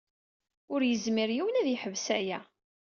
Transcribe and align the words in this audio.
Ur 0.73 0.81
yezmir 0.85 1.29
yiwen 1.35 1.59
ad 1.61 1.67
yeḥbes 1.69 2.05
aya. 2.17 2.39